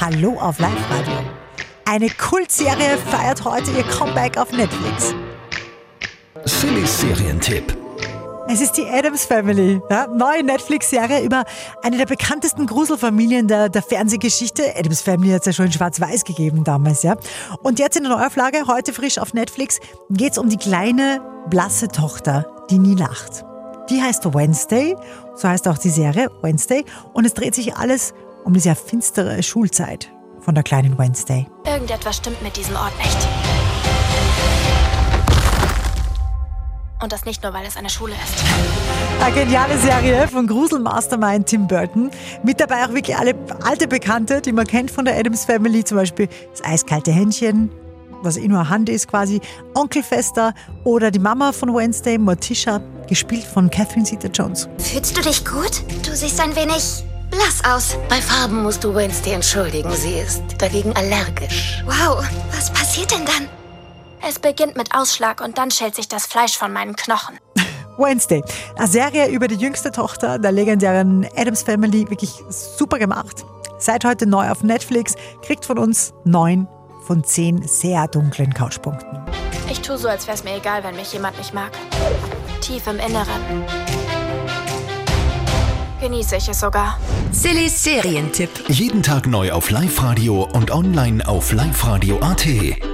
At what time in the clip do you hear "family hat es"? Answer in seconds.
15.00-15.46